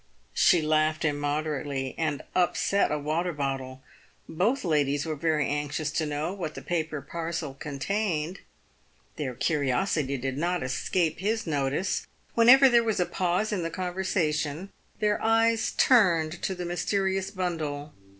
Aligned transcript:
She 0.33 0.63
laughed 0.63 1.05
immoderately, 1.05 1.93
and 1.95 2.23
upset 2.33 2.91
a 2.91 2.97
water 2.97 3.31
bottle. 3.31 3.83
Both 4.27 4.63
the 4.63 4.67
ladies 4.69 5.05
were 5.05 5.15
very 5.15 5.47
anxious 5.47 5.91
to 5.91 6.07
know 6.07 6.33
what 6.33 6.55
the 6.55 6.63
paper 6.63 7.03
parcel 7.03 7.53
contained. 7.53 8.39
Their 9.17 9.35
curiosity 9.35 10.17
did 10.17 10.39
not 10.39 10.63
escape 10.63 11.19
his 11.19 11.45
notice. 11.45 12.07
Whenever 12.33 12.65
PAVED 12.67 12.83
WITH 12.83 12.97
GOLD. 12.97 12.97
305 12.97 12.97
there 12.97 12.97
was 12.97 12.99
a 12.99 13.15
pause 13.15 13.53
in 13.55 13.61
the 13.61 13.69
conversation 13.69 14.69
their 14.99 15.23
eyes 15.23 15.73
turned 15.77 16.41
to 16.41 16.55
the 16.55 16.63
myste 16.65 16.97
rious 16.99 17.29
bundle. 17.35 17.93